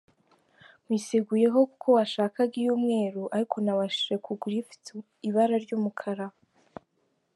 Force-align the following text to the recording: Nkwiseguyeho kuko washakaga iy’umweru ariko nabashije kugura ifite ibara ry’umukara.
Nkwiseguyeho 0.83 1.59
kuko 1.71 1.87
washakaga 1.97 2.55
iy’umweru 2.61 3.23
ariko 3.35 3.55
nabashije 3.61 4.15
kugura 4.25 4.55
ifite 4.63 4.87
ibara 5.27 5.55
ry’umukara. 5.65 6.25